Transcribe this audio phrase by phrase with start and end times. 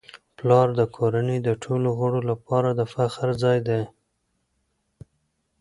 [0.37, 3.81] پلار د کورنی د ټولو غړو لپاره د فخر ځای دی.